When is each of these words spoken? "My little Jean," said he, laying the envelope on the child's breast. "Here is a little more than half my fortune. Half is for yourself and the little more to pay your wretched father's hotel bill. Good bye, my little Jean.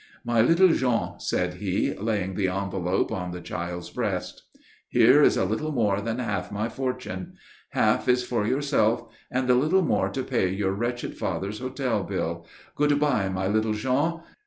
"My 0.25 0.41
little 0.41 0.69
Jean," 0.73 1.19
said 1.19 1.53
he, 1.61 1.93
laying 1.93 2.33
the 2.33 2.47
envelope 2.47 3.11
on 3.11 3.29
the 3.29 3.39
child's 3.39 3.91
breast. 3.91 4.41
"Here 4.89 5.21
is 5.21 5.37
a 5.37 5.45
little 5.45 5.71
more 5.71 6.01
than 6.01 6.17
half 6.17 6.51
my 6.51 6.69
fortune. 6.69 7.35
Half 7.73 8.07
is 8.07 8.23
for 8.23 8.47
yourself 8.47 9.05
and 9.29 9.47
the 9.47 9.53
little 9.53 9.83
more 9.83 10.09
to 10.09 10.23
pay 10.23 10.49
your 10.49 10.71
wretched 10.71 11.19
father's 11.19 11.59
hotel 11.59 12.01
bill. 12.03 12.47
Good 12.75 12.99
bye, 12.99 13.29
my 13.29 13.45
little 13.45 13.73
Jean. 13.73 14.21